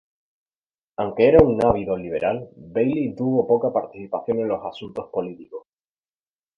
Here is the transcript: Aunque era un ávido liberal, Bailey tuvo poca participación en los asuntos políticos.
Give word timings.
Aunque 0.97 1.27
era 1.27 1.43
un 1.43 1.63
ávido 1.63 1.95
liberal, 1.95 2.49
Bailey 2.55 3.13
tuvo 3.15 3.45
poca 3.45 3.71
participación 3.71 4.39
en 4.39 4.47
los 4.47 4.65
asuntos 4.65 5.11
políticos. 5.13 5.67